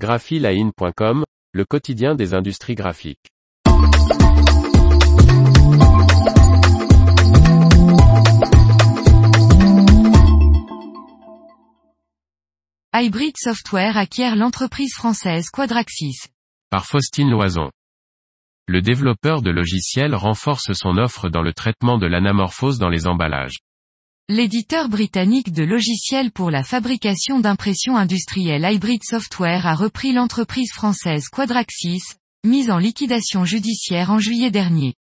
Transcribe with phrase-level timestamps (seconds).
[0.00, 3.28] graphiline.com, le quotidien des industries graphiques.
[12.94, 16.28] Hybrid Software acquiert l'entreprise française Quadraxis.
[16.70, 17.70] Par Faustine Loison.
[18.66, 23.58] Le développeur de logiciels renforce son offre dans le traitement de l'anamorphose dans les emballages.
[24.32, 31.24] L'éditeur britannique de logiciels pour la fabrication d'impressions industrielles Hybrid Software a repris l'entreprise française
[31.26, 34.94] Quadraxis, mise en liquidation judiciaire en juillet dernier.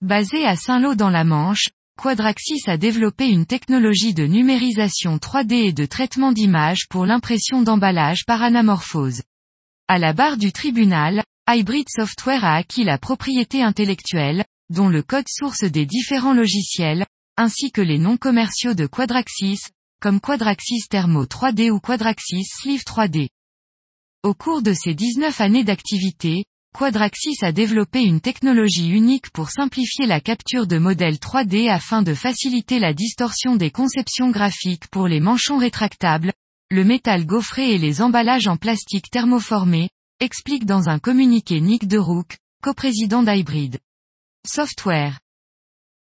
[0.00, 1.70] Basée à Saint-Lô dans la Manche,
[2.00, 8.24] Quadraxis a développé une technologie de numérisation 3D et de traitement d'images pour l'impression d'emballage
[8.26, 9.22] par anamorphose.
[9.88, 15.28] À la barre du tribunal, Hybrid Software a acquis la propriété intellectuelle, dont le code
[15.28, 19.60] source des différents logiciels, ainsi que les noms commerciaux de Quadraxis,
[20.00, 23.28] comme Quadraxis Thermo 3D ou Quadraxis Sleeve 3D.
[24.22, 26.44] Au cours de ces 19 années d'activité,
[26.76, 32.12] Quadraxis a développé une technologie unique pour simplifier la capture de modèles 3D afin de
[32.12, 36.32] faciliter la distorsion des conceptions graphiques pour les manchons rétractables,
[36.70, 39.88] le métal gaufré et les emballages en plastique thermoformé,
[40.20, 43.78] explique dans un communiqué Nick de Rook, coprésident d'Hybrid
[44.46, 45.20] Software.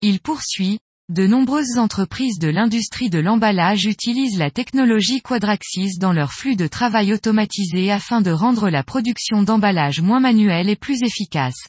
[0.00, 0.78] Il poursuit,
[1.10, 6.66] de nombreuses entreprises de l'industrie de l'emballage utilisent la technologie Quadraxis dans leur flux de
[6.66, 11.68] travail automatisé afin de rendre la production d'emballage moins manuelle et plus efficace.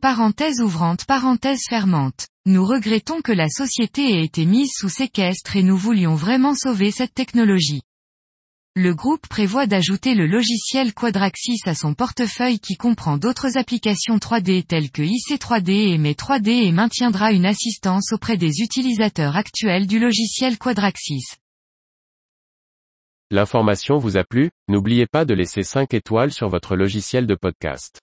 [0.00, 2.28] Parenthèse ouvrante parenthèse fermante.
[2.46, 6.92] Nous regrettons que la société ait été mise sous séquestre et nous voulions vraiment sauver
[6.92, 7.82] cette technologie.
[8.76, 14.64] Le groupe prévoit d'ajouter le logiciel Quadraxis à son portefeuille qui comprend d'autres applications 3D
[14.64, 19.98] telles que IC3D et MES 3D et maintiendra une assistance auprès des utilisateurs actuels du
[19.98, 21.26] logiciel Quadraxis.
[23.32, 28.00] L'information vous a plu, n'oubliez pas de laisser 5 étoiles sur votre logiciel de podcast.